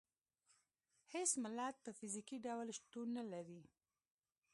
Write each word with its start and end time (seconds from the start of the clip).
هېڅ 1.13 1.31
ملت 1.43 1.75
په 1.85 1.91
فزیکي 1.97 2.37
ډول 2.45 2.67
شتون 2.77 3.07
نه 3.17 3.23
لري. 3.31 3.61